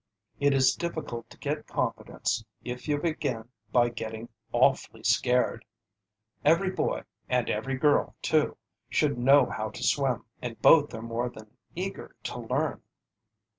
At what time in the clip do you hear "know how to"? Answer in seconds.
9.19-9.83